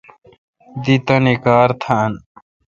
[0.83, 2.11] دی تانی کار تھان۔